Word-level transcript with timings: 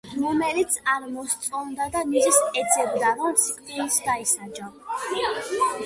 რომელიც 0.19 0.77
არ 0.93 1.05
მოსწონდა 1.17 1.87
და 1.97 2.03
მიზეზს 2.15 2.57
ეძებდა, 2.63 3.15
რომ 3.23 3.39
სიკვდილით 3.45 4.03
დაესაჯა. 4.11 4.77